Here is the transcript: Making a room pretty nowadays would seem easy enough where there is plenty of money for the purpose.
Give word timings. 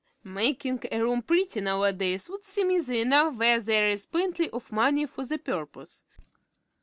Making 0.23 0.79
a 0.91 0.99
room 0.99 1.21
pretty 1.21 1.61
nowadays 1.61 2.27
would 2.27 2.43
seem 2.43 2.71
easy 2.71 3.01
enough 3.01 3.35
where 3.35 3.59
there 3.59 3.87
is 3.87 4.07
plenty 4.07 4.49
of 4.49 4.71
money 4.71 5.05
for 5.05 5.27
the 5.27 5.37
purpose. 5.37 6.03